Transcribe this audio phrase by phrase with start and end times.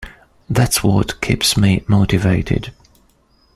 [0.49, 2.73] That's what keeps me motivated.